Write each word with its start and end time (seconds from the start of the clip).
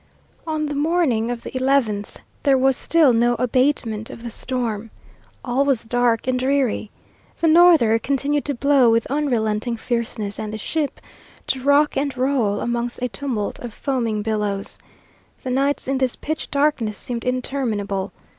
On 0.47 0.65
the 0.65 0.73
morning 0.73 1.29
of 1.29 1.43
the 1.43 1.55
eleventh 1.55 2.17
there 2.41 2.57
was 2.57 2.75
still 2.75 3.13
no 3.13 3.35
abatement 3.35 4.09
of 4.09 4.23
the 4.23 4.31
storm. 4.31 4.89
All 5.45 5.63
was 5.63 5.83
dark 5.83 6.25
and 6.25 6.39
dreary. 6.39 6.89
The 7.39 7.47
norther 7.47 7.99
continued 7.99 8.43
to 8.45 8.55
blow 8.55 8.89
with 8.89 9.05
unrelenting 9.11 9.77
fierceness, 9.77 10.39
and 10.39 10.51
the 10.51 10.57
ship 10.57 10.99
to 11.45 11.61
rock 11.61 11.97
and 11.97 12.17
roll 12.17 12.61
amongst 12.61 12.99
a 13.03 13.09
tumult 13.09 13.59
of 13.59 13.75
foaming 13.75 14.23
billows. 14.23 14.79
The 15.43 15.51
nights 15.51 15.87
in 15.87 15.99
this 15.99 16.15
pitch 16.15 16.49
darkness 16.49 16.97
seemed 16.97 17.23
interminable. 17.23 18.11